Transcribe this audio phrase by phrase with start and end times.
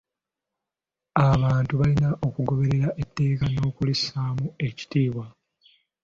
[1.29, 5.25] Abantu balina okugoberera etteeka n'okulissaamu ekitiibwa.